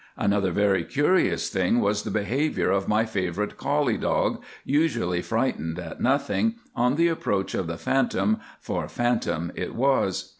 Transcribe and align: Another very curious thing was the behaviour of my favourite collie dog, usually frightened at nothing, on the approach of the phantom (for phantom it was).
Another 0.17 0.49
very 0.49 0.83
curious 0.83 1.49
thing 1.49 1.79
was 1.79 2.01
the 2.01 2.09
behaviour 2.09 2.71
of 2.71 2.87
my 2.87 3.05
favourite 3.05 3.55
collie 3.55 3.99
dog, 3.99 4.41
usually 4.65 5.21
frightened 5.21 5.77
at 5.77 6.01
nothing, 6.01 6.55
on 6.75 6.95
the 6.95 7.07
approach 7.07 7.53
of 7.53 7.67
the 7.67 7.77
phantom 7.77 8.39
(for 8.59 8.87
phantom 8.87 9.51
it 9.53 9.75
was). 9.75 10.29